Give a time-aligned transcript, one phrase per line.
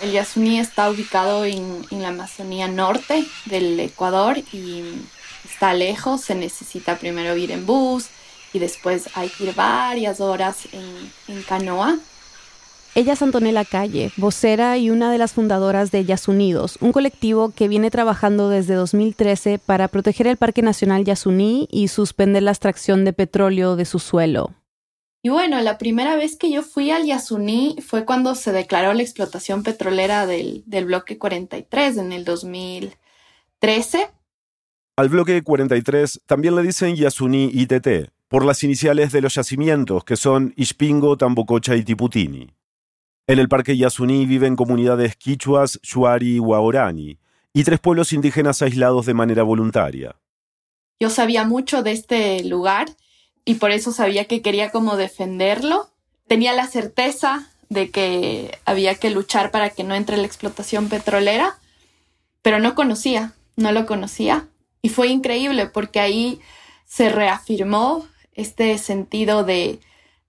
[0.00, 4.82] El Yasuní está ubicado en, la Amazonía norte del Ecuador y
[5.44, 8.06] está lejos, se necesita primero ir en bus
[8.54, 11.98] y después hay que ir varias horas en, en canoa.
[12.94, 17.68] Ella es Antonella Calle, vocera y una de las fundadoras de Yasunidos, un colectivo que
[17.68, 23.12] viene trabajando desde 2013 para proteger el Parque Nacional Yasuní y suspender la extracción de
[23.12, 24.54] petróleo de su suelo.
[25.22, 29.02] Y bueno, la primera vez que yo fui al Yasuní fue cuando se declaró la
[29.02, 34.08] explotación petrolera del, del bloque 43 en el 2013.
[34.96, 40.16] Al bloque 43 también le dicen Yasuní ITT, por las iniciales de los yacimientos que
[40.16, 42.54] son Ispingo, Tambococha y Tiputini.
[43.26, 47.18] En el Parque Yasuní viven comunidades quichuas, shuari y guaorani,
[47.52, 50.16] y tres pueblos indígenas aislados de manera voluntaria.
[50.98, 52.88] Yo sabía mucho de este lugar
[53.50, 55.90] y por eso sabía que quería como defenderlo.
[56.28, 61.58] Tenía la certeza de que había que luchar para que no entre la explotación petrolera,
[62.42, 64.46] pero no conocía, no lo conocía.
[64.82, 66.40] Y fue increíble porque ahí
[66.86, 69.80] se reafirmó este sentido de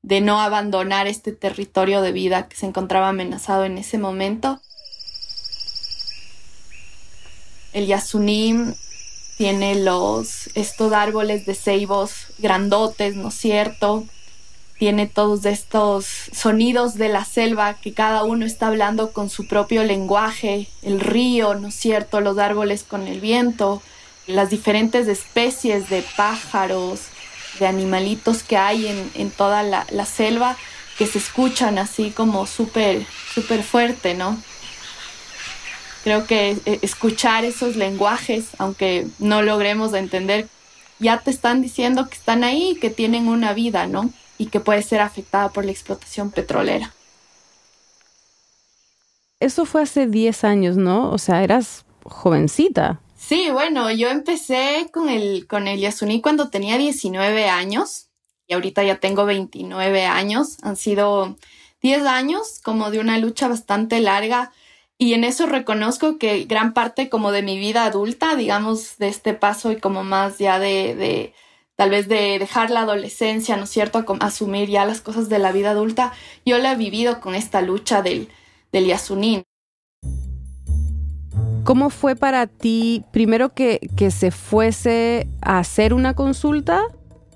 [0.02, 4.60] de no abandonar este territorio de vida que se encontraba amenazado en ese momento.
[7.72, 8.74] El Yasuní
[9.42, 14.06] tiene los estos árboles de ceibos grandotes, ¿no es cierto?
[14.78, 19.84] Tiene todos estos sonidos de la selva que cada uno está hablando con su propio
[19.84, 22.22] lenguaje, el río, ¿no es cierto?
[22.22, 23.82] Los árboles con el viento,
[24.28, 27.06] las diferentes especies de pájaros,
[27.60, 30.56] de animalitos que hay en, en toda la, la, selva
[31.00, 34.38] que se escuchan así como súper, súper fuerte, ¿no?
[36.04, 40.48] Creo que eh, escuchar esos lenguajes, aunque no logremos entender,
[41.00, 44.10] ya te están diciendo que están ahí, que tienen una vida, ¿no?
[44.38, 46.94] Y que puede ser afectada por la explotación petrolera.
[49.40, 51.12] Eso fue hace 10 años, ¿no?
[51.12, 53.00] O sea, eras jovencita.
[53.18, 58.08] Sí, bueno, yo empecé con el, con el Yasuní cuando tenía 19 años
[58.48, 60.58] y ahorita ya tengo 29 años.
[60.64, 61.38] Han sido
[61.82, 64.52] 10 años como de una lucha bastante larga
[65.02, 69.34] y en eso reconozco que gran parte como de mi vida adulta, digamos, de este
[69.34, 71.34] paso y como más ya de, de
[71.76, 75.52] tal vez de dejar la adolescencia, ¿no es cierto?, asumir ya las cosas de la
[75.52, 76.14] vida adulta,
[76.46, 78.30] yo la he vivido con esta lucha del,
[78.72, 79.42] del Yasuní.
[81.64, 86.84] ¿Cómo fue para ti, primero que, que se fuese a hacer una consulta?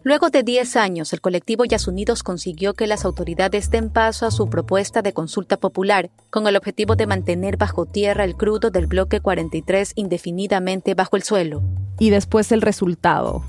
[0.06, 4.52] Luego de 10 años, el colectivo Yasunidos consiguió que las autoridades den paso a su
[4.52, 9.20] propuesta de consulta popular, con el objetivo de mantener bajo tierra el crudo del bloque
[9.20, 11.64] 43 indefinidamente bajo el suelo.
[11.98, 13.44] Y después el resultado.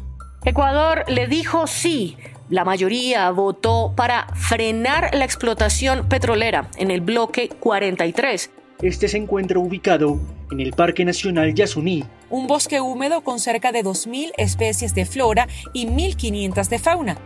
[0.46, 2.16] Ecuador le dijo sí.
[2.48, 8.50] La mayoría votó para frenar la explotación petrolera en el bloque 43
[8.82, 10.18] este se encuentra ubicado
[10.50, 15.48] en el Parque Nacional Yasuní, un bosque húmedo con cerca de 2.000 especies de flora
[15.72, 17.18] y 1.500 de fauna.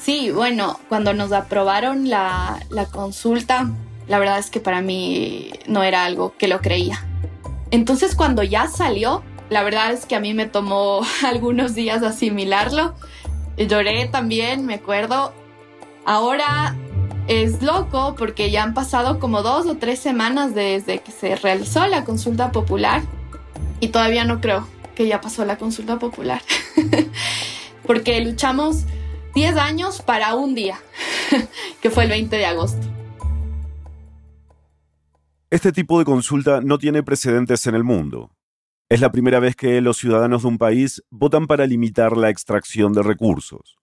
[0.00, 3.70] Sí, bueno, cuando nos aprobaron la, la consulta,
[4.06, 7.04] la verdad es que para mí no era algo que lo creía.
[7.70, 12.94] Entonces cuando ya salió, la verdad es que a mí me tomó algunos días asimilarlo.
[13.56, 15.32] Lloré también, me acuerdo.
[16.04, 16.76] Ahora
[17.28, 21.86] es loco porque ya han pasado como dos o tres semanas desde que se realizó
[21.86, 23.02] la consulta popular
[23.80, 26.42] y todavía no creo que ya pasó la consulta popular.
[27.86, 28.84] porque luchamos
[29.34, 30.80] 10 años para un día,
[31.80, 32.86] que fue el 20 de agosto.
[35.50, 38.30] Este tipo de consulta no tiene precedentes en el mundo.
[38.90, 42.92] Es la primera vez que los ciudadanos de un país votan para limitar la extracción
[42.92, 43.77] de recursos.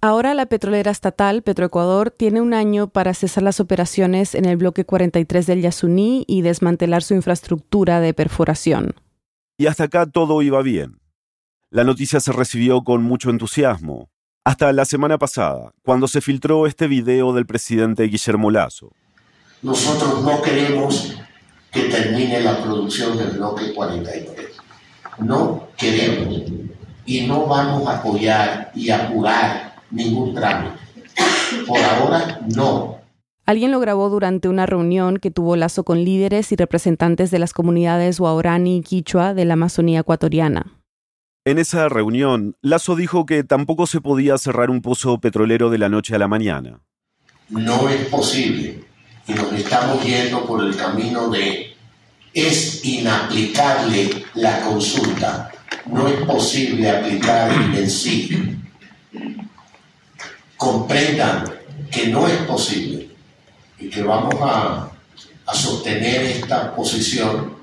[0.00, 4.84] Ahora la petrolera estatal Petroecuador tiene un año para cesar las operaciones en el bloque
[4.84, 8.94] 43 del Yasuní y desmantelar su infraestructura de perforación.
[9.56, 11.00] Y hasta acá todo iba bien.
[11.70, 14.08] La noticia se recibió con mucho entusiasmo,
[14.44, 18.92] hasta la semana pasada, cuando se filtró este video del presidente Guillermo Lazo.
[19.62, 21.16] Nosotros no queremos
[21.72, 24.46] que termine la producción del bloque 43.
[25.18, 26.52] No queremos.
[27.04, 30.76] Y no vamos a apoyar y apurar ningún trámite.
[31.66, 32.98] Por ahora, no.
[33.46, 37.54] Alguien lo grabó durante una reunión que tuvo lazo con líderes y representantes de las
[37.54, 40.66] comunidades Guaorani y Quichua de la Amazonía ecuatoriana.
[41.46, 45.88] En esa reunión, Lazo dijo que tampoco se podía cerrar un pozo petrolero de la
[45.88, 46.82] noche a la mañana.
[47.48, 48.84] No es posible
[49.26, 51.74] y nos estamos yendo por el camino de
[52.34, 55.50] es inaplicable la consulta.
[55.86, 58.58] No es posible aplicar el sí
[60.58, 61.44] comprendan
[61.90, 63.08] que no es posible
[63.78, 64.90] y que vamos a,
[65.46, 67.56] a sostener esta posición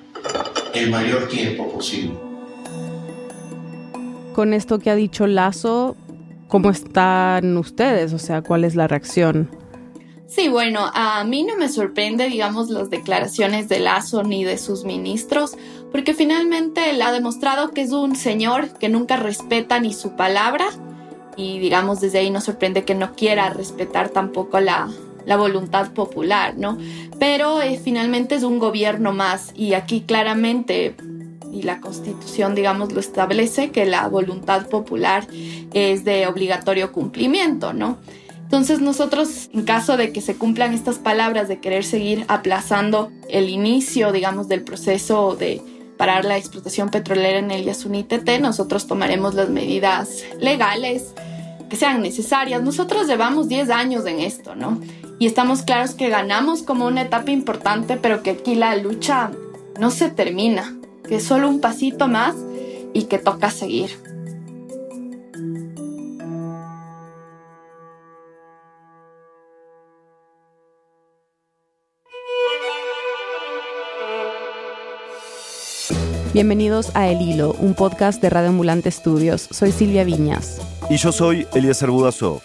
[0.74, 2.18] el mayor tiempo posible.
[4.34, 5.96] Con esto que ha dicho Lazo,
[6.48, 8.14] ¿cómo están ustedes?
[8.14, 9.50] O sea, ¿cuál es la reacción?
[10.28, 14.84] Sí, bueno, a mí no me sorprende, digamos, las declaraciones de Lazo ni de sus
[14.84, 15.56] ministros,
[15.92, 20.66] porque finalmente él ha demostrado que es un señor que nunca respeta ni su palabra
[21.36, 24.90] y, digamos, desde ahí no sorprende que no quiera respetar tampoco la,
[25.26, 26.78] la voluntad popular, ¿no?
[27.20, 30.96] Pero eh, finalmente es un gobierno más y aquí claramente
[31.52, 35.26] y la constitución, digamos, lo establece que la voluntad popular
[35.74, 37.98] es de obligatorio cumplimiento, ¿no?
[38.44, 43.50] Entonces nosotros, en caso de que se cumplan estas palabras de querer seguir aplazando el
[43.50, 45.62] inicio, digamos, del proceso de
[45.98, 51.14] parar la explotación petrolera en el Yasuní TT, nosotros tomaremos las medidas legales
[51.70, 52.62] que sean necesarias.
[52.62, 54.80] Nosotros llevamos 10 años en esto, ¿no?
[55.20, 59.32] Y estamos claros que ganamos como una etapa importante, pero que aquí la lucha
[59.80, 60.76] no se termina,
[61.08, 62.36] que es solo un pasito más
[62.94, 64.15] y que toca seguir.
[76.36, 79.48] Bienvenidos a El Hilo, un podcast de Radio Ambulante Estudios.
[79.52, 80.60] Soy Silvia Viñas.
[80.90, 82.42] Y yo soy Eliezer Budasov.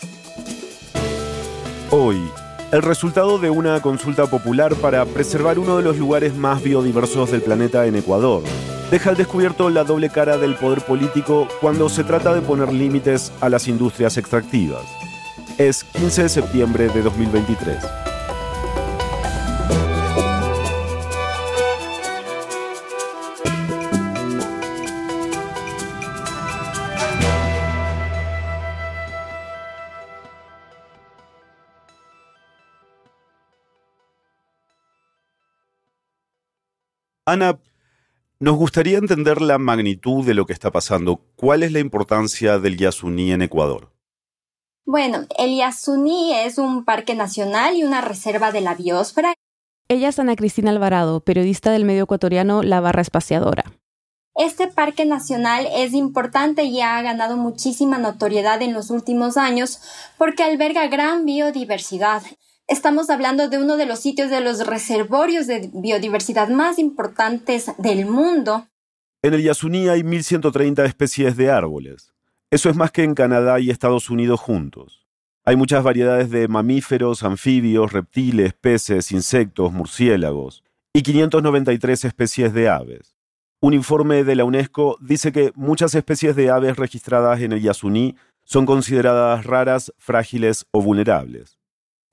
[1.90, 2.22] Hoy,
[2.70, 7.42] el resultado de una consulta popular para preservar uno de los lugares más biodiversos del
[7.42, 8.44] planeta en Ecuador.
[8.92, 13.32] Deja al descubierto la doble cara del poder político cuando se trata de poner límites
[13.40, 14.84] a las industrias extractivas.
[15.58, 18.09] Es 15 de septiembre de 2023.
[37.30, 37.60] Ana,
[38.40, 41.20] nos gustaría entender la magnitud de lo que está pasando.
[41.36, 43.92] ¿Cuál es la importancia del Yasuní en Ecuador?
[44.84, 49.34] Bueno, el Yasuní es un parque nacional y una reserva de la biosfera.
[49.88, 53.64] Ella es Ana Cristina Alvarado, periodista del medio ecuatoriano La Barra Espaciadora.
[54.34, 59.80] Este parque nacional es importante y ha ganado muchísima notoriedad en los últimos años
[60.16, 62.22] porque alberga gran biodiversidad
[62.70, 68.06] estamos hablando de uno de los sitios de los reservorios de biodiversidad más importantes del
[68.06, 68.68] mundo.
[69.22, 72.14] En el Yasuní hay 1.130 especies de árboles.
[72.50, 75.06] Eso es más que en Canadá y Estados Unidos juntos.
[75.44, 80.62] Hay muchas variedades de mamíferos, anfibios, reptiles, peces, insectos, murciélagos
[80.92, 83.16] y 593 especies de aves.
[83.60, 88.16] Un informe de la UNESCO dice que muchas especies de aves registradas en el Yasuní
[88.44, 91.59] son consideradas raras, frágiles o vulnerables.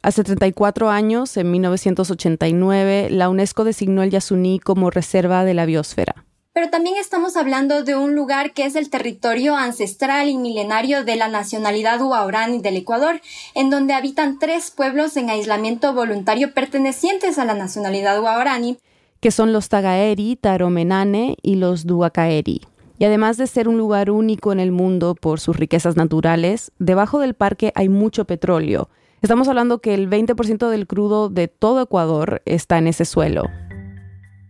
[0.08, 6.24] Hace 34 años, en 1989, la UNESCO designó el Yasuní como reserva de la biosfera.
[6.54, 11.18] Pero también estamos hablando de un lugar que es el territorio ancestral y milenario de
[11.18, 13.20] la nacionalidad Huaorani del Ecuador,
[13.54, 18.78] en donde habitan tres pueblos en aislamiento voluntario pertenecientes a la nacionalidad Huaorani,
[19.20, 22.62] que son los Tagaeri, Taromenane y los Duacaeri.
[22.98, 27.20] Y además de ser un lugar único en el mundo por sus riquezas naturales, debajo
[27.20, 28.88] del parque hay mucho petróleo,
[29.22, 33.46] Estamos hablando que el 20% del crudo de todo Ecuador está en ese suelo.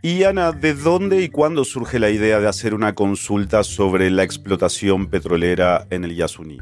[0.02, 4.24] Y Ana, ¿de dónde y cuándo surge la idea de hacer una consulta sobre la
[4.24, 6.58] explotación petrolera en el Yasuní?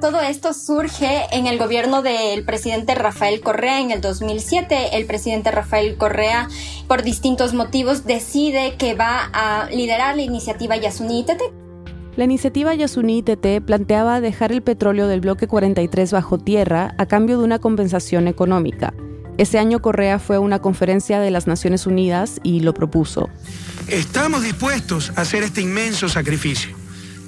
[0.00, 4.96] Todo esto surge en el gobierno del presidente Rafael Correa en el 2007.
[4.96, 6.48] El presidente Rafael Correa,
[6.86, 11.26] por distintos motivos, decide que va a liderar la iniciativa Yasuní
[12.18, 17.38] la iniciativa Yasuní TT planteaba dejar el petróleo del bloque 43 bajo tierra a cambio
[17.38, 18.92] de una compensación económica.
[19.36, 23.28] Ese año Correa fue a una conferencia de las Naciones Unidas y lo propuso.
[23.86, 26.74] Estamos dispuestos a hacer este inmenso sacrificio,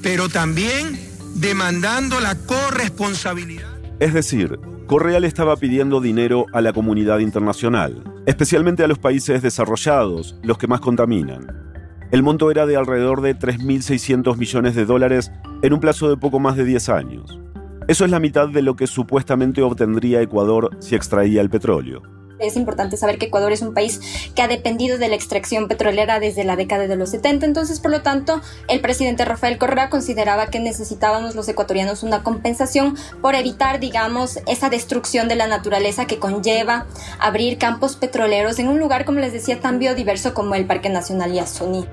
[0.02, 0.98] pero también
[1.36, 3.70] demandando la corresponsabilidad.
[4.00, 9.40] Es decir, Correa le estaba pidiendo dinero a la comunidad internacional, especialmente a los países
[9.40, 11.69] desarrollados, los que más contaminan.
[12.12, 15.30] El monto era de alrededor de 3.600 millones de dólares
[15.62, 17.38] en un plazo de poco más de 10 años.
[17.86, 22.02] Eso es la mitad de lo que supuestamente obtendría Ecuador si extraía el petróleo.
[22.40, 24.00] Es importante saber que Ecuador es un país
[24.34, 27.90] que ha dependido de la extracción petrolera desde la década de los 70, entonces por
[27.90, 33.78] lo tanto el presidente Rafael Correa consideraba que necesitábamos los ecuatorianos una compensación por evitar,
[33.78, 36.86] digamos, esa destrucción de la naturaleza que conlleva
[37.20, 41.32] abrir campos petroleros en un lugar, como les decía, tan biodiverso como el Parque Nacional
[41.32, 41.86] Yasuní.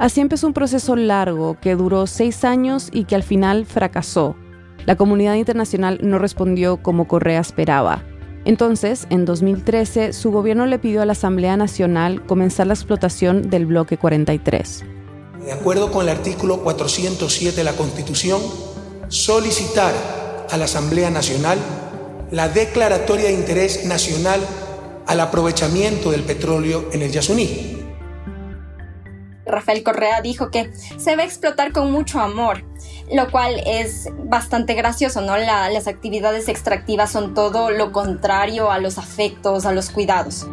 [0.00, 4.34] Así empezó un proceso largo que duró seis años y que al final fracasó.
[4.86, 8.02] La comunidad internacional no respondió como Correa esperaba.
[8.46, 13.66] Entonces, en 2013, su gobierno le pidió a la Asamblea Nacional comenzar la explotación del
[13.66, 14.84] bloque 43.
[15.44, 18.40] De acuerdo con el artículo 407 de la Constitución,
[19.08, 19.92] solicitar
[20.50, 21.58] a la Asamblea Nacional
[22.30, 24.40] la declaratoria de interés nacional
[25.06, 27.79] al aprovechamiento del petróleo en el Yasuní.
[29.50, 32.64] Rafael Correa dijo que se va a explotar con mucho amor,
[33.12, 35.36] lo cual es bastante gracioso, ¿no?
[35.36, 40.46] las actividades extractivas son todo lo contrario a los afectos, a los cuidados.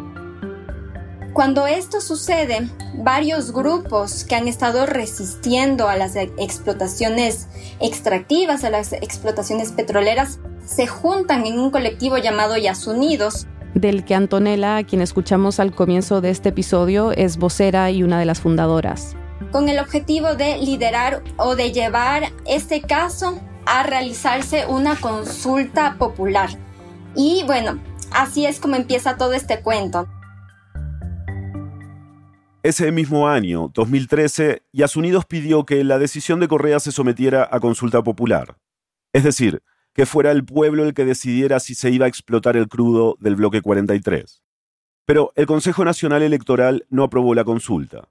[1.32, 7.46] Cuando esto sucede, varios grupos que han estado resistiendo a las explotaciones
[7.78, 14.76] extractivas, a las explotaciones petroleras, se juntan en un colectivo llamado Yasunidos, del que Antonella,
[14.76, 19.16] a quien escuchamos al comienzo de este episodio, es vocera y una de las fundadoras.
[19.52, 26.50] Con el objetivo de liderar o de llevar este caso a realizarse una consulta popular.
[27.14, 27.78] Y bueno,
[28.12, 30.08] así es como empieza todo este cuento.
[32.62, 38.02] Ese mismo año, 2013, Yasunidos pidió que la decisión de Correa se sometiera a consulta
[38.02, 38.56] popular.
[39.12, 39.62] Es decir,
[39.98, 43.34] que fuera el pueblo el que decidiera si se iba a explotar el crudo del
[43.34, 44.44] bloque 43.
[45.04, 48.08] Pero el Consejo Nacional Electoral no aprobó la consulta.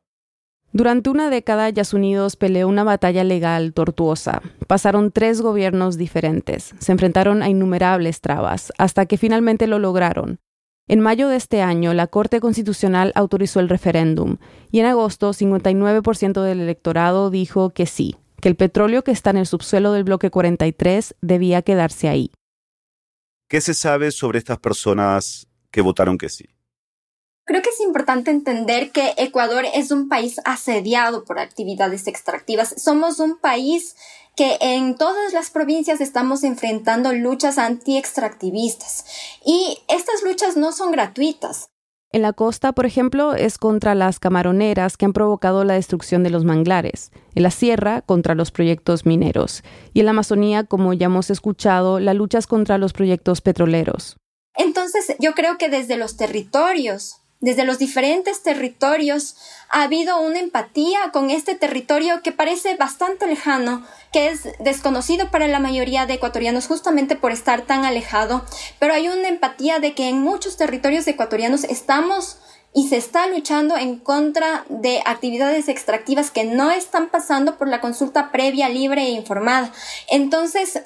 [0.73, 4.41] Durante una década, Yasunidos peleó una batalla legal tortuosa.
[4.67, 10.41] Pasaron tres gobiernos diferentes, se enfrentaron a innumerables trabas, hasta que finalmente lo lograron.
[10.89, 14.39] En mayo de este año, la Corte Constitucional autorizó el referéndum,
[14.71, 18.17] y en agosto, 59% del electorado dijo que sí,
[18.47, 22.31] que el petróleo que está en el subsuelo del bloque 43 debía quedarse ahí.
[23.49, 26.45] ¿Qué se sabe sobre estas personas que votaron que sí?
[27.43, 32.73] Creo que es importante entender que Ecuador es un país asediado por actividades extractivas.
[32.77, 33.97] Somos un país
[34.37, 39.03] que en todas las provincias estamos enfrentando luchas anti-extractivistas
[39.45, 41.67] y estas luchas no son gratuitas.
[42.13, 46.29] En la costa, por ejemplo, es contra las camaroneras que han provocado la destrucción de
[46.29, 47.11] los manglares.
[47.35, 49.61] En la sierra, contra los proyectos mineros.
[49.93, 54.15] Y en la Amazonía, como ya hemos escuchado, la lucha es contra los proyectos petroleros.
[54.55, 59.35] Entonces, yo creo que desde los territorios desde los diferentes territorios
[59.69, 65.47] ha habido una empatía con este territorio que parece bastante lejano, que es desconocido para
[65.47, 68.43] la mayoría de ecuatorianos justamente por estar tan alejado,
[68.79, 72.37] pero hay una empatía de que en muchos territorios ecuatorianos estamos
[72.73, 77.81] y se está luchando en contra de actividades extractivas que no están pasando por la
[77.81, 79.71] consulta previa, libre e informada.
[80.09, 80.81] Entonces,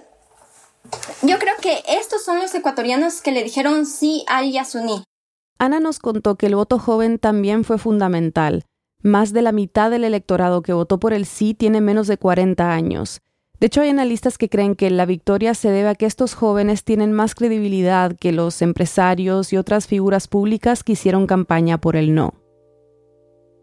[1.22, 5.03] yo creo que estos son los ecuatorianos que le dijeron sí al Yasuní.
[5.62, 8.65] Ana nos contó que el voto joven también fue fundamental.
[9.03, 12.74] Más de la mitad del electorado que votó por el sí tiene menos de 40
[12.74, 13.22] años.
[13.60, 16.84] De hecho, hay analistas que creen que la victoria se debe a que estos jóvenes
[16.84, 22.15] tienen más credibilidad que los empresarios y otras figuras públicas que hicieron campaña por el
[22.15, 22.34] no.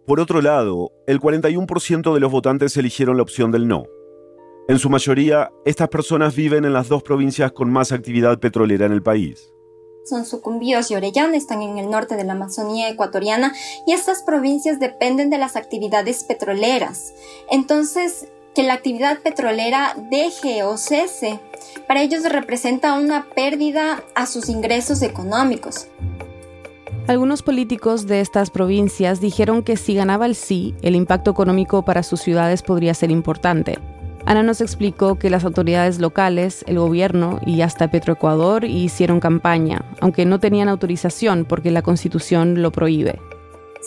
[0.07, 3.87] Por otro lado, el 41% de los votantes eligieron la opción del no.
[4.69, 8.93] En su mayoría, estas personas viven en las dos provincias con más actividad petrolera en
[8.93, 9.53] el país
[10.09, 13.53] son Sucumbíos y Orellana, están en el norte de la Amazonía ecuatoriana
[13.87, 17.13] y estas provincias dependen de las actividades petroleras.
[17.51, 21.39] Entonces, que la actividad petrolera deje o cese,
[21.87, 25.87] para ellos representa una pérdida a sus ingresos económicos.
[27.07, 32.03] Algunos políticos de estas provincias dijeron que si ganaba el sí, el impacto económico para
[32.03, 33.79] sus ciudades podría ser importante.
[34.29, 40.27] Ana nos explicó que las autoridades locales, el gobierno y hasta Petroecuador hicieron campaña, aunque
[40.27, 43.21] no tenían autorización porque la constitución lo prohíbe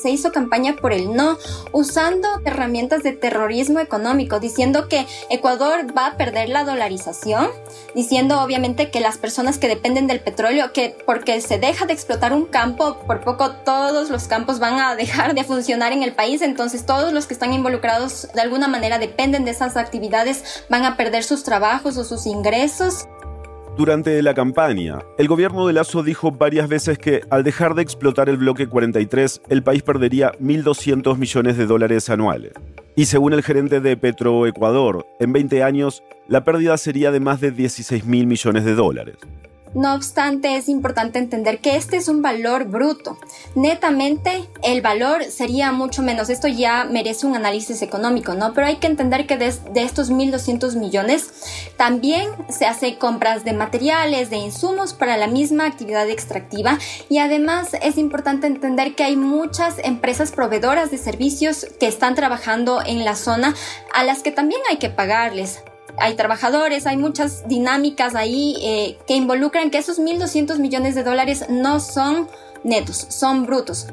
[0.02, 1.38] se hizo campaña por el no,
[1.72, 7.50] usando herramientas de terrorismo económico, diciendo que Ecuador va a perder la dolarización,
[7.96, 12.34] diciendo obviamente que las personas que dependen del petróleo, que porque se deja de explotar
[12.34, 16.42] un campo, por poco todos los campos van a dejar de funcionar en el país,
[16.42, 20.98] entonces todos los que están involucrados de alguna manera dependen de esas actividades, van a
[20.98, 23.08] perder sus trabajos o sus ingresos.
[23.78, 28.28] Durante la campaña, el gobierno de Lazo dijo varias veces que al dejar de explotar
[28.28, 32.52] el bloque 43, el país perdería 1.200 millones de dólares anuales.
[32.98, 37.52] Y según el gerente de Petroecuador, en 20 años, la pérdida sería de más de
[37.52, 39.16] 16 mil millones de dólares.
[39.74, 43.18] No obstante, es importante entender que este es un valor bruto.
[43.56, 46.30] Netamente, el valor sería mucho menos.
[46.30, 48.54] Esto ya merece un análisis económico, ¿no?
[48.54, 51.32] Pero hay que entender que de, estos 1.200 millones
[51.78, 56.78] también se hace compras de materiales, de insumos para la misma actividad extractiva
[57.10, 62.82] y además es importante entender que hay muchas empresas proveedoras de servicios que están trabajando
[62.86, 63.56] en la zona
[63.94, 65.62] a las que también hay que pagarles.
[65.98, 71.46] Hay trabajadores, hay muchas dinámicas ahí eh, que involucran que esos 1.200 millones de dólares
[71.50, 72.28] no son
[72.64, 73.88] netos, son brutos.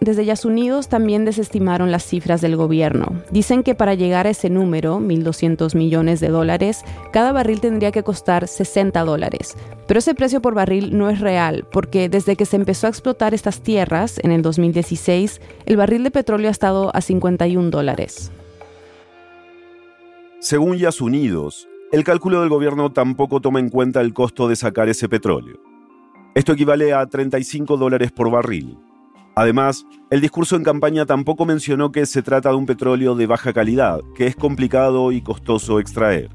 [0.00, 3.20] Desde Unidos también desestimaron las cifras del gobierno.
[3.30, 8.02] Dicen que para llegar a ese número, 1.200 millones de dólares, cada barril tendría que
[8.02, 9.56] costar 60 dólares.
[9.86, 13.34] Pero ese precio por barril no es real, porque desde que se empezó a explotar
[13.34, 18.30] estas tierras, en el 2016, el barril de petróleo ha estado a 51 dólares.
[20.40, 25.08] Según Unidos, el cálculo del gobierno tampoco toma en cuenta el costo de sacar ese
[25.08, 25.58] petróleo.
[26.34, 28.78] Esto equivale a 35 dólares por barril
[29.34, 33.52] Además, el discurso en campaña tampoco mencionó que se trata de un petróleo de baja
[33.52, 36.28] calidad, que es complicado y costoso extraer.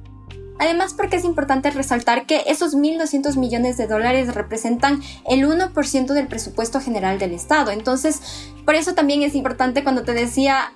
[0.57, 6.27] Además, porque es importante resaltar que esos 1.200 millones de dólares representan el 1% del
[6.27, 7.71] presupuesto general del Estado.
[7.71, 10.71] Entonces, por eso también es importante cuando te decía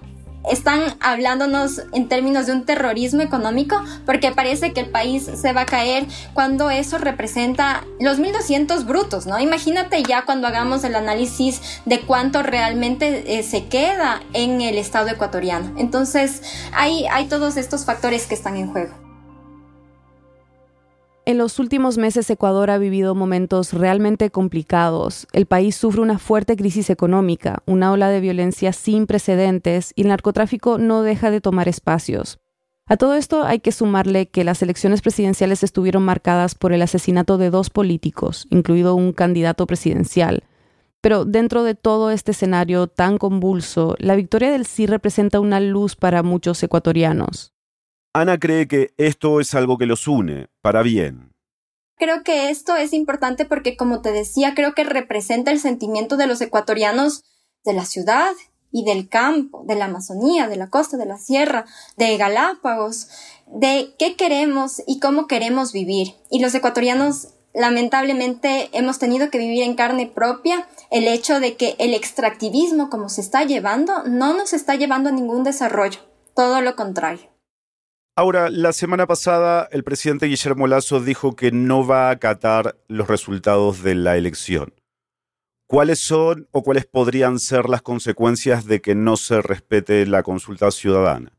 [0.50, 5.62] están hablándonos en términos de un terrorismo económico porque parece que el país se va
[5.62, 9.40] a caer cuando eso representa los 1.200 brutos, ¿no?
[9.40, 15.10] Imagínate ya cuando hagamos el análisis de cuánto realmente eh, se queda en el Estado
[15.10, 15.74] ecuatoriano.
[15.78, 16.42] Entonces,
[16.74, 19.09] hay, hay todos estos factores que están en juego.
[21.30, 25.28] En los últimos meses Ecuador ha vivido momentos realmente complicados.
[25.32, 30.08] El país sufre una fuerte crisis económica, una ola de violencia sin precedentes y el
[30.08, 32.40] narcotráfico no deja de tomar espacios.
[32.88, 37.38] A todo esto hay que sumarle que las elecciones presidenciales estuvieron marcadas por el asesinato
[37.38, 40.46] de dos políticos, incluido un candidato presidencial.
[41.00, 45.96] Pero dentro de todo este escenario tan convulso, la victoria del sí representa una luz
[45.96, 47.54] para muchos ecuatorianos.
[48.14, 51.32] Ana cree que esto es algo que los une, para bien.
[51.96, 56.26] Creo que esto es importante porque, como te decía, creo que representa el sentimiento de
[56.26, 57.24] los ecuatorianos
[57.64, 58.32] de la ciudad
[58.72, 61.66] y del campo, de la Amazonía, de la costa, de la sierra,
[61.98, 63.10] de Galápagos,
[63.46, 66.16] de qué queremos y cómo queremos vivir.
[66.32, 71.76] Y los ecuatorianos lamentablemente hemos tenido que vivir en carne propia el hecho de que
[71.78, 76.00] el extractivismo como se está llevando no nos está llevando a ningún desarrollo,
[76.34, 77.30] todo lo contrario.
[78.20, 83.08] Ahora, la semana pasada el presidente Guillermo Lazo dijo que no va a acatar los
[83.08, 84.74] resultados de la elección.
[85.68, 90.70] ¿Cuáles son o cuáles podrían ser las consecuencias de que no se respete la consulta
[90.70, 91.39] ciudadana?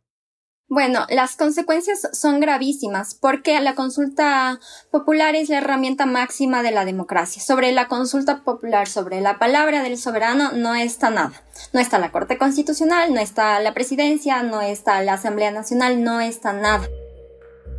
[0.72, 4.60] Bueno, las consecuencias son gravísimas porque la consulta
[4.92, 7.42] popular es la herramienta máxima de la democracia.
[7.42, 11.32] Sobre la consulta popular, sobre la palabra del soberano, no está nada.
[11.72, 16.20] No está la Corte Constitucional, no está la Presidencia, no está la Asamblea Nacional, no
[16.20, 16.86] está nada.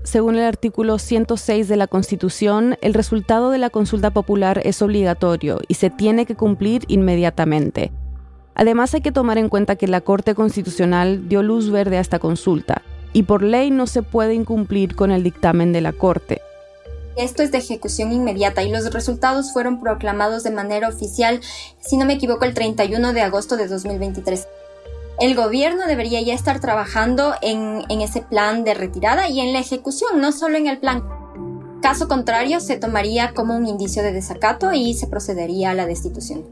[0.04, 5.60] Según el artículo 106 de la Constitución, el resultado de la consulta popular es obligatorio
[5.70, 7.94] y se tiene que cumplir inmediatamente.
[8.56, 12.20] Además hay que tomar en cuenta que la Corte Constitucional dio luz verde a esta
[12.20, 12.82] consulta
[13.14, 16.42] y por ley no se puede incumplir con el dictamen de la Corte.
[17.18, 21.42] Esto es de ejecución inmediata y los resultados fueron proclamados de manera oficial,
[21.80, 24.48] si no me equivoco, el 31 de agosto de 2023.
[25.20, 29.60] El gobierno debería ya estar trabajando en, en ese plan de retirada y en la
[29.60, 31.04] ejecución, no solo en el plan.
[31.82, 36.46] Caso contrario, se tomaría como un indicio de desacato y se procedería a la destitución.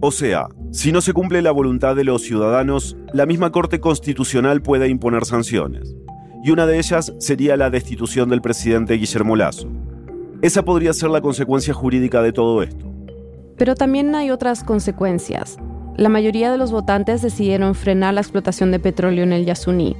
[0.00, 4.60] O sea, si no se cumple la voluntad de los ciudadanos, la misma Corte Constitucional
[4.60, 5.94] puede imponer sanciones.
[6.42, 9.68] Y una de ellas sería la destitución del presidente Guillermo Lazo.
[10.42, 12.92] Esa podría ser la consecuencia jurídica de todo esto.
[13.56, 15.58] Pero también hay otras consecuencias.
[15.96, 19.94] La mayoría de los votantes decidieron frenar la explotación de petróleo en el Yasuní.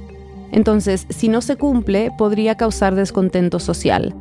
[0.51, 4.13] Entonces, si no se cumple, podría causar descontento social.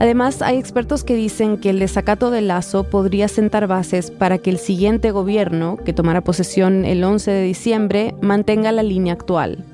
[0.00, 4.50] Además, hay expertos que dicen que el desacato de Lazo podría sentar bases para que
[4.50, 9.64] el siguiente gobierno, que tomará posesión el 11 de diciembre, mantenga la línea actual.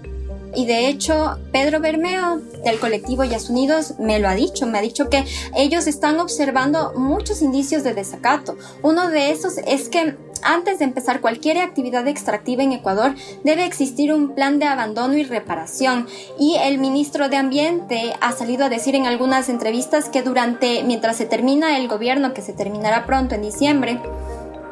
[0.55, 4.83] Y de hecho, Pedro Bermeo del colectivo Yas Unidos me lo ha dicho, me ha
[4.83, 5.25] dicho que
[5.57, 8.57] ellos están observando muchos indicios de desacato.
[8.83, 14.13] Uno de esos es que antes de empezar cualquier actividad extractiva en Ecuador debe existir
[14.13, 16.07] un plan de abandono y reparación.
[16.39, 21.17] Y el ministro de Ambiente ha salido a decir en algunas entrevistas que durante, mientras
[21.17, 24.01] se termina el gobierno, que se terminará pronto en diciembre,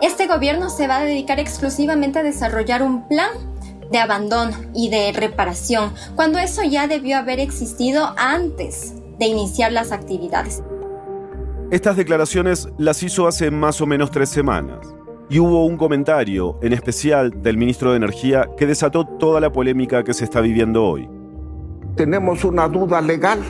[0.00, 3.30] este gobierno se va a dedicar exclusivamente a desarrollar un plan
[3.90, 9.92] de abandono y de reparación, cuando eso ya debió haber existido antes de iniciar las
[9.92, 10.62] actividades.
[11.70, 14.78] Estas declaraciones las hizo hace más o menos tres semanas
[15.30, 20.02] y hubo un comentario, en especial del ministro de Energía, que desató toda la polémica
[20.02, 21.08] que se está viviendo hoy.
[21.96, 23.40] Tenemos una duda legal.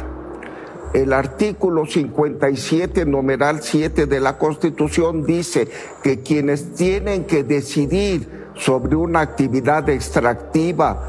[0.94, 5.68] El artículo 57, numeral 7 de la Constitución dice
[6.02, 11.06] que quienes tienen que decidir sobre una actividad extractiva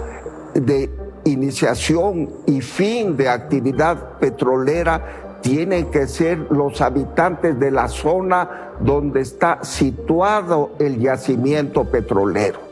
[0.53, 0.89] de
[1.25, 9.21] iniciación y fin de actividad petrolera tienen que ser los habitantes de la zona donde
[9.21, 12.68] está situado el yacimiento petrolero.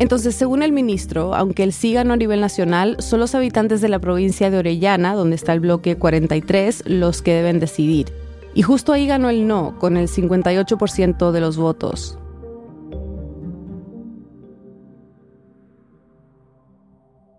[0.00, 3.88] Entonces, según el ministro, aunque el sí ganó a nivel nacional, son los habitantes de
[3.88, 8.12] la provincia de Orellana, donde está el bloque 43, los que deben decidir.
[8.54, 12.16] Y justo ahí ganó el no, con el 58% de los votos.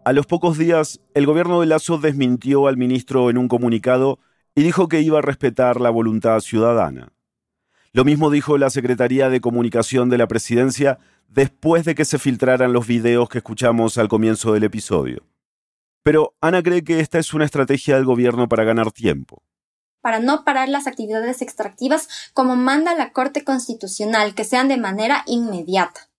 [0.04, 4.20] A los pocos días, el gobierno de Lazo desmintió al ministro en un comunicado
[4.54, 7.14] y dijo que iba a respetar la voluntad ciudadana.
[7.92, 12.72] Lo mismo dijo la Secretaría de Comunicación de la Presidencia después de que se filtraran
[12.72, 15.26] los videos que escuchamos al comienzo del episodio.
[16.04, 19.42] Pero Ana cree que esta es una estrategia del gobierno para ganar tiempo.
[20.02, 25.24] Para no parar las actividades extractivas como manda la Corte Constitucional, que sean de manera
[25.26, 26.10] inmediata.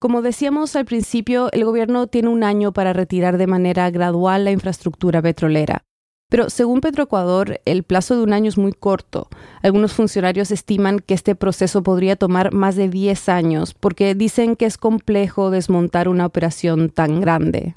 [0.00, 4.50] Como decíamos al principio, el gobierno tiene un año para retirar de manera gradual la
[4.50, 5.84] infraestructura petrolera.
[6.32, 9.28] Pero según Petroecuador, el plazo de un año es muy corto.
[9.60, 14.64] Algunos funcionarios estiman que este proceso podría tomar más de 10 años porque dicen que
[14.64, 17.74] es complejo desmontar una operación tan grande.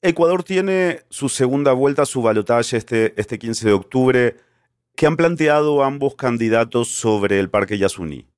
[0.00, 4.36] Ecuador tiene su segunda vuelta, su balotaje este, este 15 de octubre.
[4.94, 8.28] ¿Qué han planteado ambos candidatos sobre el Parque Yasuní?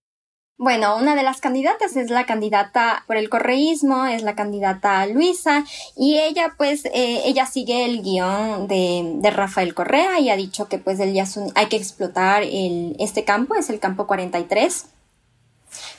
[0.61, 5.65] Bueno, una de las candidatas es la candidata por el correísmo, es la candidata Luisa,
[5.97, 10.79] y ella pues, eh, ella sigue el guion de, Rafael Correa y ha dicho que
[10.79, 11.17] pues el
[11.55, 14.87] hay que explotar el, este campo, es el campo 43,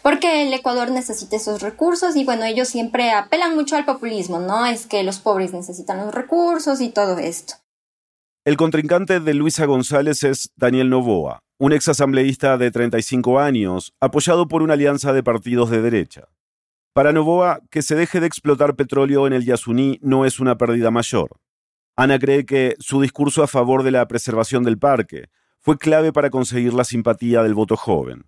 [0.02, 4.66] porque el Ecuador necesita esos recursos y bueno, ellos siempre apelan mucho al populismo, ¿no?
[4.66, 7.54] Es que los pobres necesitan los recursos y todo esto.
[8.50, 14.64] El contrincante de Luisa González es Daniel Novoa, un exasambleísta de 35 años, apoyado por
[14.64, 16.30] una alianza de partidos de derecha.
[16.92, 20.90] Para Novoa, que se deje de explotar petróleo en el Yasuní no es una pérdida
[20.90, 21.40] mayor.
[21.96, 25.26] Ana cree que su discurso a favor de la preservación del parque
[25.60, 28.24] fue clave para conseguir la simpatía del voto joven.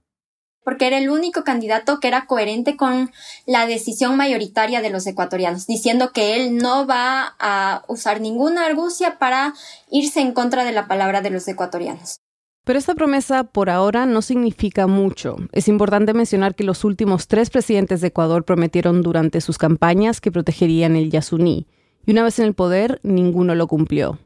[0.63, 3.11] Porque era el único candidato que era coherente con
[3.45, 9.17] la decisión mayoritaria de los ecuatorianos, diciendo que él no va a usar ninguna argucia
[9.17, 9.53] para
[9.89, 12.17] irse en contra de la palabra de los ecuatorianos.
[12.63, 15.37] Pero esta promesa por ahora no significa mucho.
[15.51, 20.31] Es importante mencionar que los últimos tres presidentes de Ecuador prometieron durante sus campañas que
[20.31, 21.67] protegerían el Yasuní,
[22.05, 24.19] y una vez en el poder, ninguno lo cumplió.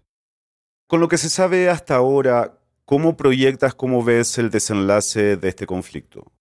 [0.88, 5.66] Con lo que se sabe hasta ahora, ¿cómo proyectas, cómo ves el desenlace de este
[5.66, 6.32] conflicto?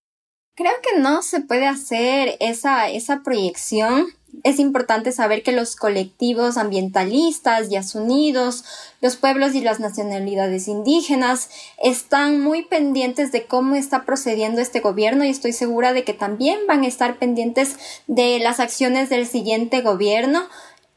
[0.55, 4.07] Creo que no se puede hacer esa, esa proyección
[4.43, 8.63] es importante saber que los colectivos ambientalistas, Yasunidos,
[9.01, 11.49] los pueblos y las nacionalidades indígenas
[11.81, 16.59] están muy pendientes de cómo está procediendo este gobierno y estoy segura de que también
[16.67, 17.77] van a estar pendientes
[18.07, 20.47] de las acciones del siguiente gobierno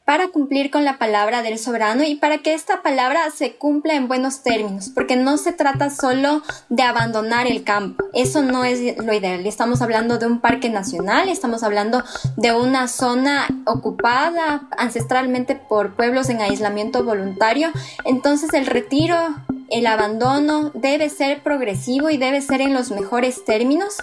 [0.08, 4.08] para cumplir con la palabra del soberano y para que esta palabra se cumpla en
[4.08, 6.40] buenos términos, porque no se trata solo
[6.70, 9.46] de abandonar el campo, eso no es lo ideal.
[9.46, 12.02] Estamos hablando de un parque nacional, estamos hablando
[12.38, 17.68] de una zona ocupada ancestralmente por pueblos en aislamiento voluntario,
[18.06, 19.14] entonces el retiro
[19.70, 23.96] el abandono debe ser progresivo y debe ser en los mejores términos,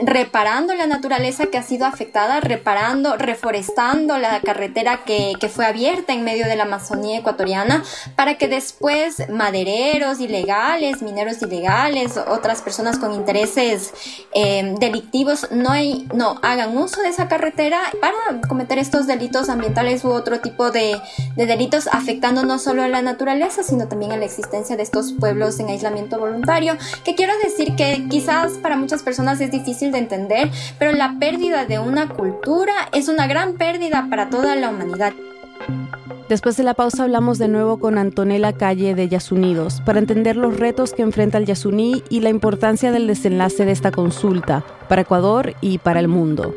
[0.00, 6.24] reparando la naturaleza que ha sido afectada, reparando, reforestando la carretera que, fue abierta en
[6.24, 7.82] medio de la Amazonía ecuatoriana,
[8.16, 13.92] para que después madereros ilegales, mineros ilegales, otras personas con intereses
[14.34, 15.72] eh, delictivos no,
[16.14, 20.98] no hagan uso de esa carretera para cometer estos delitos ambientales u otro tipo de
[21.36, 25.58] delitos afectando no solo a la naturaleza, sino también a la existencia de estos pueblos
[25.58, 30.50] en aislamiento voluntario, que quiero decir que quizás para muchas personas es difícil de entender,
[30.78, 35.12] pero la pérdida de una cultura es una gran pérdida para toda la humanidad.
[36.28, 40.56] Después de la pausa hablamos de nuevo con Antonella Calle de Yasunidos para entender los
[40.56, 45.54] retos que enfrenta el Yasuní y la importancia del desenlace de esta consulta para Ecuador
[45.60, 46.54] y para el mundo.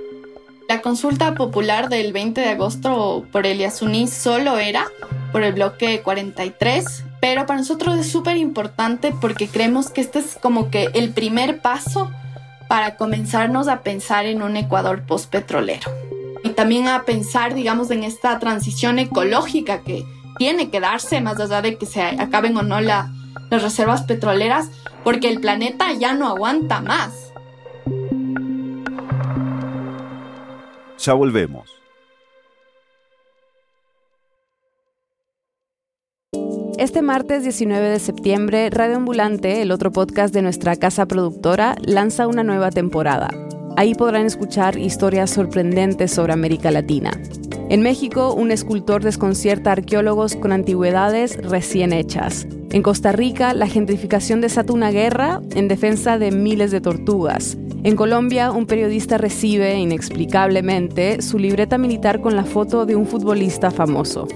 [0.70, 4.88] La consulta popular del 20 de agosto por el Yasuní solo era
[5.32, 10.38] por el bloque 43 pero para nosotros es súper importante porque creemos que este es
[10.40, 12.12] como que el primer paso
[12.68, 15.90] para comenzarnos a pensar en un Ecuador postpetrolero
[16.44, 20.06] y también a pensar, digamos, en esta transición ecológica que
[20.38, 23.08] tiene que darse más allá de que se acaben o no las
[23.50, 24.70] reservas petroleras,
[25.04, 27.34] porque el planeta ya no aguanta más.
[31.00, 31.85] Ya volvemos.
[36.78, 42.28] Este martes 19 de septiembre, Radio Ambulante, el otro podcast de nuestra casa productora, lanza
[42.28, 43.30] una nueva temporada.
[43.78, 47.12] Ahí podrán escuchar historias sorprendentes sobre América Latina.
[47.70, 52.46] En México, un escultor desconcierta a arqueólogos con antigüedades recién hechas.
[52.72, 57.58] En Costa Rica, la gentrificación desata una guerra en defensa de miles de tortugas.
[57.84, 63.72] En Colombia, un periodista recibe, inexplicablemente, su libreta militar con la foto de un futbolista
[63.72, 64.28] famoso.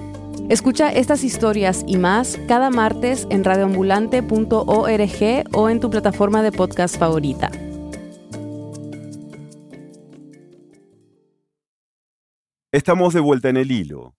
[0.49, 6.97] Escucha estas historias y más cada martes en radioambulante.org o en tu plataforma de podcast
[6.97, 7.51] favorita.
[12.71, 14.15] Estamos de vuelta en el hilo.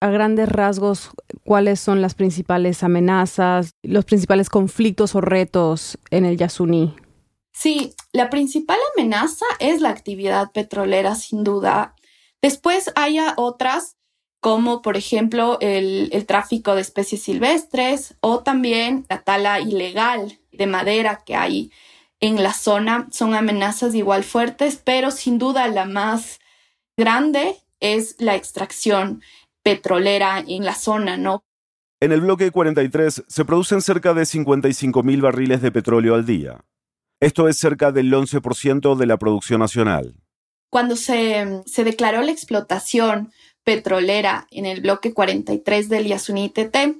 [0.00, 1.10] A grandes rasgos,
[1.44, 6.96] ¿cuáles son las principales amenazas, los principales conflictos o retos en el Yasuní?
[7.52, 11.96] Sí, la principal amenaza es la actividad petrolera, sin duda.
[12.40, 13.98] Después hay otras
[14.42, 21.22] como por ejemplo el, tráfico de especies silvestres o también la tala ilegal de madera
[21.24, 21.70] que hay
[22.18, 23.06] en la zona.
[23.12, 26.40] Son amenazas igual fuertes, pero sin duda la más
[26.96, 29.22] grande es la extracción
[29.62, 31.44] petrolera en la zona, ¿no?
[32.00, 36.64] En el bloque 43 se producen cerca de 55 mil barriles de petróleo al día.
[37.20, 40.16] Esto es cerca del 11% de la producción nacional.
[40.68, 43.30] Cuando se, se declaró la explotación
[43.64, 46.96] petrolera en el bloque 43 del Yasuní TT,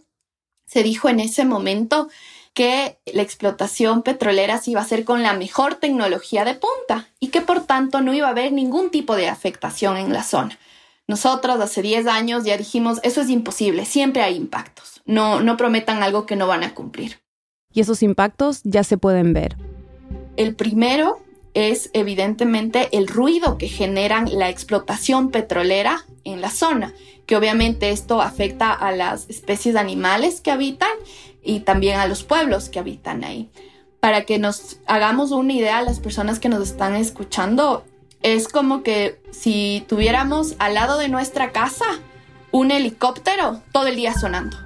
[0.67, 2.09] se dijo en ese momento
[2.55, 7.29] que la explotación petrolera se iba a hacer con la mejor tecnología de punta y
[7.29, 10.59] que por tanto no iba a haber ningún tipo de afectación en la zona.
[11.09, 16.03] Nosotros hace 10 años ya dijimos, eso es imposible, siempre hay impactos, no, no prometan
[16.03, 17.21] algo que no van a cumplir.
[17.73, 19.57] Y esos impactos ya se pueden ver.
[20.37, 21.23] El primero
[21.55, 26.95] es evidentemente el ruido que generan la explotación petrolera en la zona,
[27.27, 30.93] que obviamente esto afecta a las especies animales que habitan
[31.43, 33.51] y también a los pueblos que habitan ahí.
[34.01, 37.85] Para que nos hagamos una idea, las personas que nos están escuchando,
[38.23, 41.85] es como que si tuviéramos al lado de nuestra casa
[42.51, 44.57] un helicóptero todo el día sonando.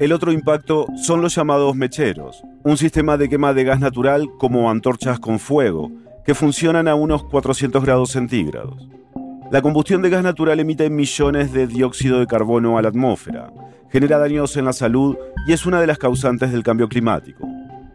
[0.00, 4.70] El otro impacto son los llamados mecheros, un sistema de quema de gas natural como
[4.70, 5.90] antorchas con fuego,
[6.28, 8.86] que funcionan a unos 400 grados centígrados.
[9.50, 13.50] La combustión de gas natural emite millones de dióxido de carbono a la atmósfera,
[13.90, 17.48] genera daños en la salud y es una de las causantes del cambio climático.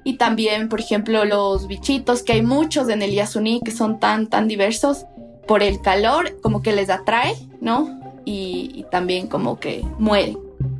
[0.03, 4.25] Y también, por ejemplo, los bichitos, que hay muchos en el Yasuní que son tan,
[4.25, 5.05] tan diversos,
[5.47, 7.99] por el calor como que les atrae, ¿no?
[8.25, 10.39] Y, y también como que mueren.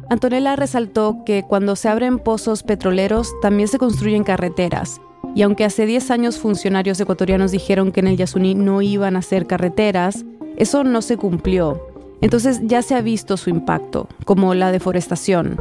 [0.10, 5.00] Antonella resaltó que cuando se abren pozos petroleros también se construyen carreteras
[5.36, 9.20] y aunque hace 10 años funcionarios ecuatorianos dijeron que en el Yasuní no iban a
[9.20, 10.26] hacer carreteras,
[10.58, 11.88] eso no se cumplió.
[12.22, 15.60] Entonces ya se ha visto su impacto, como la deforestación.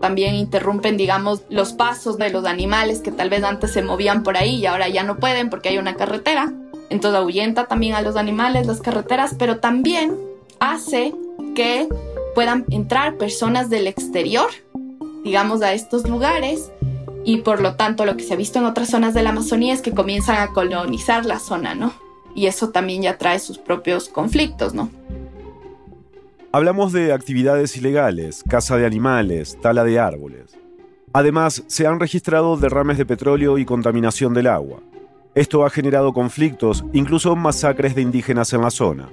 [0.00, 4.36] También interrumpen, digamos, los pasos de los animales que tal vez antes se movían por
[4.36, 6.52] ahí y ahora ya no pueden porque hay una carretera.
[6.90, 10.14] Entonces ahuyenta también a los animales las carreteras, pero también
[10.60, 11.14] hace
[11.54, 11.88] que
[12.34, 14.50] puedan entrar personas del exterior,
[15.24, 16.70] digamos, a estos lugares
[17.24, 19.72] y por lo tanto lo que se ha visto en otras zonas de la Amazonía
[19.72, 21.92] es que comienzan a colonizar la zona, ¿no?
[22.34, 24.90] Y eso también ya trae sus propios conflictos, ¿no?
[26.52, 30.56] Hablamos de actividades ilegales, caza de animales, tala de árboles.
[31.12, 34.80] Además, se han registrado derrames de petróleo y contaminación del agua.
[35.34, 39.08] Esto ha generado conflictos, incluso masacres de indígenas en la zona.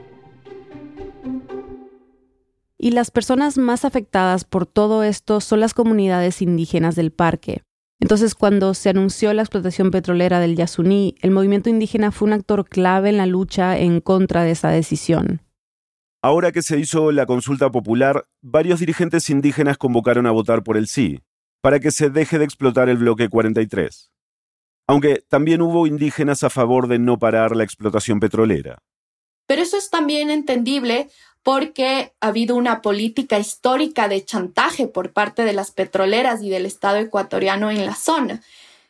[2.78, 7.64] Y las personas más afectadas por todo esto son las comunidades indígenas del parque.
[8.02, 12.68] Entonces, cuando se anunció la explotación petrolera del Yasuní, el movimiento indígena fue un actor
[12.68, 15.42] clave en la lucha en contra de esa decisión.
[16.24, 20.88] Ahora que se hizo la consulta popular, varios dirigentes indígenas convocaron a votar por el
[20.88, 21.22] sí,
[21.62, 24.12] para que se deje de explotar el bloque 43.
[24.88, 28.80] Aunque también hubo indígenas a favor de no parar la explotación petrolera.
[29.46, 31.10] Pero eso es también entendible
[31.44, 36.66] porque ha habido una política histórica de chantaje por parte de las petroleras y del
[36.66, 38.42] Estado ecuatoriano en la zona.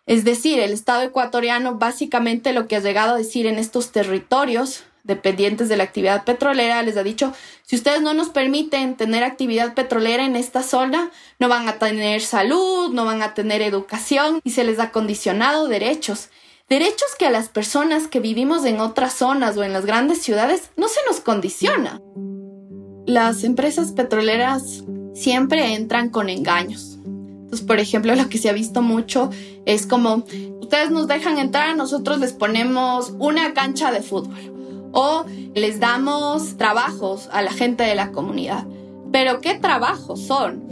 [0.05, 4.83] Es decir, el Estado ecuatoriano básicamente lo que ha llegado a decir en estos territorios
[5.03, 7.33] dependientes de la actividad petrolera les ha dicho,
[7.63, 11.09] si ustedes no nos permiten tener actividad petrolera en esta zona,
[11.39, 15.67] no van a tener salud, no van a tener educación y se les ha condicionado
[15.67, 16.29] derechos.
[16.69, 20.69] Derechos que a las personas que vivimos en otras zonas o en las grandes ciudades
[20.77, 21.99] no se nos condiciona
[23.05, 24.83] las empresas petroleras
[25.13, 26.99] siempre entran con engaños.
[27.05, 29.29] Entonces, por ejemplo, lo que se ha visto mucho
[29.65, 30.23] es como,
[30.61, 37.29] ustedes nos dejan entrar, nosotros les ponemos una cancha de fútbol o les damos trabajos
[37.31, 38.65] a la gente de la comunidad.
[39.11, 40.63] Pero ¿qué trabajos son?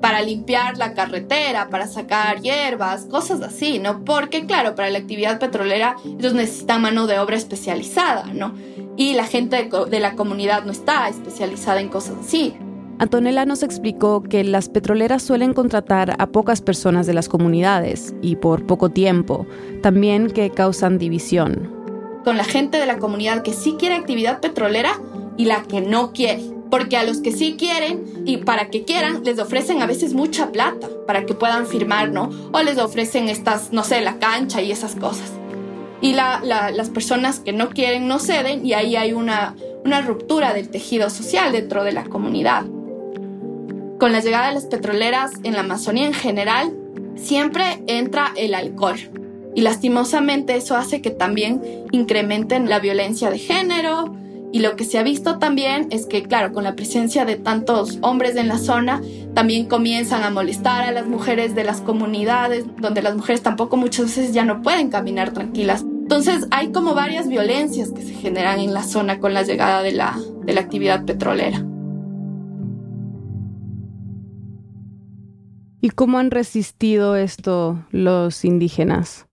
[0.00, 4.04] Para limpiar la carretera, para sacar hierbas, cosas así, ¿no?
[4.04, 8.54] Porque claro, para la actividad petrolera ellos necesitan mano de obra especializada, ¿no?
[8.96, 12.54] Y la gente de la comunidad no está especializada en cosas así.
[12.98, 18.36] Antonella nos explicó que las petroleras suelen contratar a pocas personas de las comunidades y
[18.36, 19.46] por poco tiempo,
[19.82, 21.68] también que causan división.
[22.24, 25.00] Con la gente de la comunidad que sí quiere actividad petrolera
[25.36, 26.42] y la que no quiere.
[26.70, 30.52] Porque a los que sí quieren y para que quieran les ofrecen a veces mucha
[30.52, 32.30] plata para que puedan firmar, ¿no?
[32.52, 35.32] O les ofrecen estas, no sé, la cancha y esas cosas.
[36.02, 40.68] Y las personas que no quieren no ceden y ahí hay una, una ruptura del
[40.68, 42.64] tejido social dentro de la comunidad.
[43.98, 46.72] Con la llegada de las petroleras en la Amazonía en general,
[47.14, 48.98] siempre entra el alcohol.
[49.54, 51.62] Y lastimosamente eso hace que también
[51.92, 54.16] incrementen la violencia de género.
[54.50, 57.98] Y lo que se ha visto también es que, claro, con la presencia de tantos
[58.02, 59.00] hombres en la zona,
[59.34, 64.06] también comienzan a molestar a las mujeres de las comunidades, donde las mujeres tampoco muchas
[64.06, 65.84] veces ya no pueden caminar tranquilas.
[66.14, 69.92] Entonces hay como varias violencias que se generan en la zona con la llegada de
[69.92, 71.64] la, de la actividad petrolera.
[75.80, 79.24] ¿Y cómo han resistido esto los indígenas?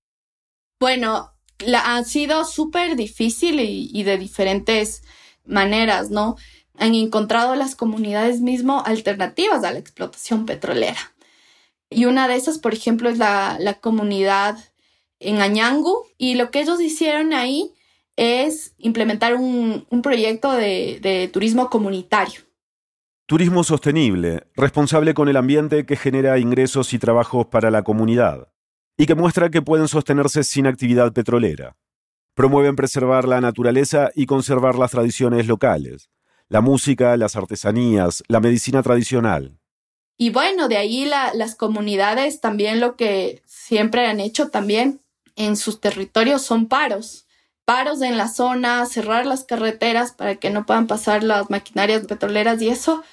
[0.79, 5.03] Bueno, la, ha sido súper difícil y, de diferentes
[5.45, 6.37] maneras, ¿no?
[6.77, 11.13] Han encontrado las comunidades mismo alternativas a la explotación petrolera.
[11.89, 14.57] Y una de esas, por ejemplo, es la, comunidad
[15.19, 16.05] en Añangu.
[16.17, 17.73] Y lo que ellos hicieron ahí
[18.15, 22.41] es implementar un, proyecto de turismo comunitario.
[23.29, 28.51] Turismo sostenible, responsable con el ambiente que genera ingresos y trabajos para la comunidad,
[28.97, 31.77] y que muestra que pueden sostenerse sin actividad petrolera.
[32.33, 36.09] Promueven preservar la naturaleza y conservar las tradiciones locales,
[36.47, 39.59] la música, las artesanías, la medicina tradicional.
[40.17, 45.01] Y bueno, de ahí las comunidades también lo que siempre han hecho también
[45.39, 47.25] en sus territorios son paros.
[47.65, 52.61] Paros en la zona, cerrar las carreteras para que no puedan pasar las maquinarias petroleras
[52.61, 53.03] y eso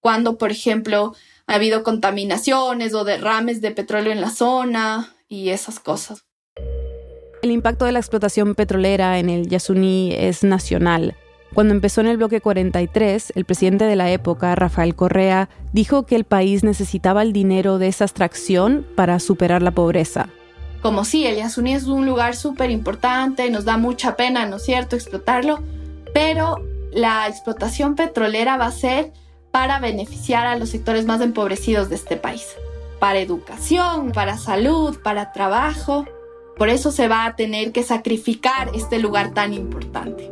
[0.00, 1.14] cuando, por ejemplo,
[1.46, 6.24] ha habido contaminaciones o derrames de petróleo en la zona y esas cosas.
[7.42, 11.16] El impacto de la explotación petrolera en el Yasuní es nacional.
[11.52, 16.16] Cuando empezó en el bloque 43, el presidente de la época, Rafael Correa, dijo que
[16.16, 20.30] el país necesitaba el dinero de esa extracción para superar la pobreza.
[20.84, 24.64] Como sí, el Yasuní es un lugar súper importante, nos da mucha pena, ¿no es
[24.64, 25.60] cierto?, explotarlo,
[26.12, 29.10] pero la explotación petrolera va a ser
[29.50, 32.44] para beneficiar a los sectores más empobrecidos de este país,
[32.98, 36.04] para educación, para salud, para trabajo.
[36.58, 40.30] Por eso se va a tener que sacrificar este lugar tan importante.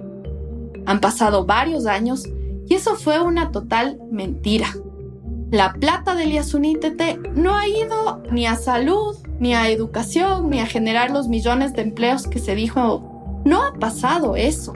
[0.84, 2.26] Han pasado varios años
[2.68, 4.68] y eso fue una total mentira.
[5.52, 10.66] La plata del Yasunítete no ha ido ni a salud, ni a educación, ni a
[10.66, 13.42] generar los millones de empleos que se dijo.
[13.44, 14.72] No ha pasado eso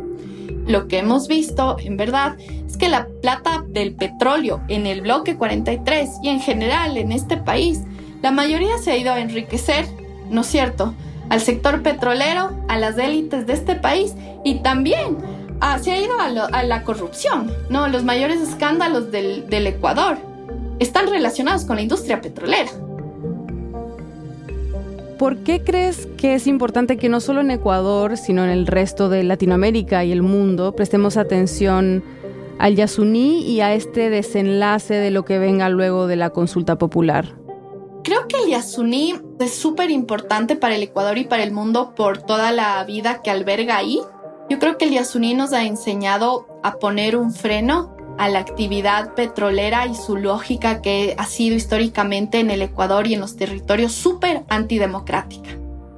[0.67, 2.37] lo que hemos visto, en verdad,
[2.67, 7.37] es que la plata del petróleo en el bloque 43 y en general en este
[7.37, 7.83] país,
[8.21, 9.87] la mayoría se ha ido a enriquecer,
[10.29, 10.95] ¿no es cierto?
[11.31, 15.17] Al sector petrolero, a las élites de este país y también
[15.81, 17.89] se ha ido a, la corrupción, ¿no?
[17.89, 20.19] Los mayores escándalos del Ecuador
[20.79, 22.71] están relacionados con la industria petrolera.
[25.19, 29.09] ¿Por qué crees que es importante que no solo en Ecuador, sino en el resto
[29.09, 32.05] de Latinoamérica y el mundo prestemos atención
[32.59, 37.35] al Yasuní y a este desenlace de lo que venga luego de la consulta popular?
[38.05, 42.19] Creo que el Yasuní es súper importante para el Ecuador y para el mundo por
[42.19, 44.01] toda la vida que alberga ahí.
[44.51, 49.15] Yo creo que el Yasuní nos ha enseñado a poner un freno a la actividad
[49.15, 53.93] petrolera y su lógica que ha sido históricamente en el Ecuador y en los territorios
[53.93, 55.51] súper antidemocrática.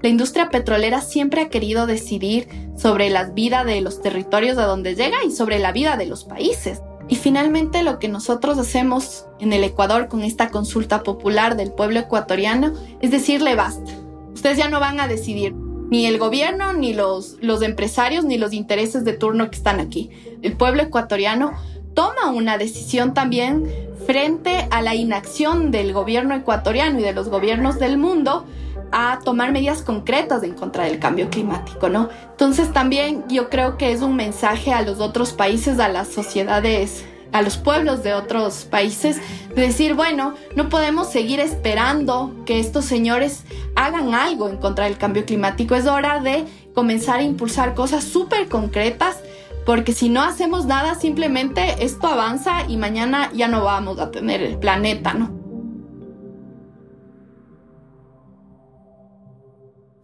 [0.03, 4.95] La industria petrolera siempre ha querido decidir sobre la vida de los territorios a donde
[4.95, 6.83] llega y sobre la vida de los países.
[7.09, 11.99] Y finalmente lo que nosotros hacemos en el Ecuador con esta consulta popular del pueblo
[12.01, 13.91] ecuatoriano es decirle basta.
[14.35, 15.55] Ustedes ya no van a decidir
[15.91, 20.11] ni el gobierno, ni los, los empresarios, ni los intereses de turno que están aquí.
[20.43, 21.55] El pueblo ecuatoriano
[21.99, 23.69] toma una decisión también
[24.07, 28.47] frente a la inacción del gobierno ecuatoriano y de los gobiernos del mundo
[28.93, 32.09] a tomar medidas concretas en contra del cambio climático, ¿no?
[32.31, 37.05] Entonces también yo creo que es un mensaje a los otros países, a las sociedades,
[37.33, 39.17] a los pueblos de otros países,
[39.57, 43.43] de decir, bueno, no podemos seguir esperando que estos señores
[43.75, 46.45] hagan algo en contra del cambio climático, es hora de
[46.77, 49.17] comenzar a impulsar cosas súper concretas
[49.65, 54.43] porque si no hacemos nada, simplemente esto avanza y mañana ya no vamos a tener
[54.43, 55.39] el planeta, ¿no?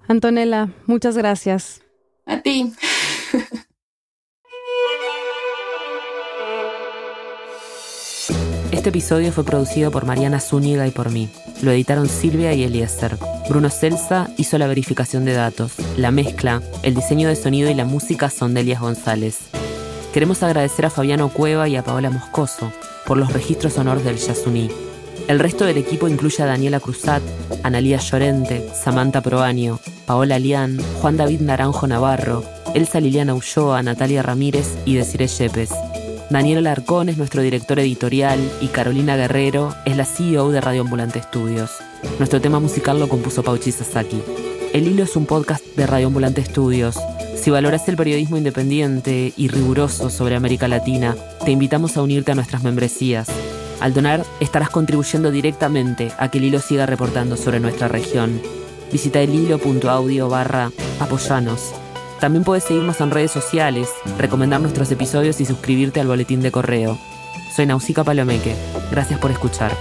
[0.06, 1.82] Antonella, muchas gracias.
[2.26, 2.72] A ti.
[8.84, 11.30] Este episodio fue producido por Mariana Zúñiga y por mí.
[11.62, 13.16] Lo editaron Silvia y Eliezer.
[13.48, 15.72] Bruno Celsa hizo la verificación de datos.
[15.96, 19.38] La mezcla, el diseño de sonido y la música son de González.
[20.12, 22.70] Queremos agradecer a Fabiano Cueva y a Paola Moscoso
[23.06, 24.68] por los registros sonoros del Yasuní.
[25.28, 27.22] El resto del equipo incluye a Daniela Cruzat,
[27.62, 34.76] Analía Llorente, Samantha Proaño, Paola Lián, Juan David Naranjo Navarro, Elsa Liliana Ulloa, Natalia Ramírez
[34.84, 35.70] y Desiree Yepes.
[36.30, 41.18] Daniel Alarcón es nuestro director editorial y Carolina Guerrero es la CEO de Radio Ambulante
[41.18, 41.70] Estudios.
[42.18, 44.22] Nuestro tema musical lo compuso Pauchi Sasaki.
[44.72, 46.98] El Hilo es un podcast de Radio Ambulante Estudios.
[47.36, 51.14] Si valoras el periodismo independiente y riguroso sobre América Latina,
[51.44, 53.28] te invitamos a unirte a nuestras membresías.
[53.80, 58.40] Al donar, estarás contribuyendo directamente a que el hilo siga reportando sobre nuestra región.
[58.90, 61.74] Visita el hilo.audio barra apoyanos.
[62.24, 66.96] También puedes seguirnos en redes sociales, recomendar nuestros episodios y suscribirte al boletín de correo.
[67.54, 68.56] Soy Nausica Palomeque.
[68.90, 69.76] Gracias por escuchar.